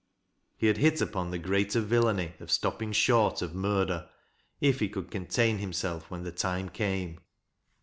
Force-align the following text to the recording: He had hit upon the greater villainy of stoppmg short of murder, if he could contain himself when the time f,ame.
He 0.57 0.65
had 0.65 0.77
hit 0.77 0.99
upon 0.99 1.29
the 1.29 1.37
greater 1.37 1.79
villainy 1.79 2.33
of 2.39 2.49
stoppmg 2.49 2.95
short 2.95 3.43
of 3.43 3.53
murder, 3.53 4.09
if 4.59 4.79
he 4.79 4.89
could 4.89 5.11
contain 5.11 5.59
himself 5.59 6.09
when 6.09 6.23
the 6.23 6.31
time 6.31 6.71
f,ame. 6.73 7.19